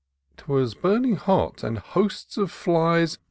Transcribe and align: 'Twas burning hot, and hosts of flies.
'Twas 0.35 0.73
burning 0.73 1.15
hot, 1.15 1.63
and 1.63 1.77
hosts 1.77 2.35
of 2.35 2.49
flies. 2.49 3.19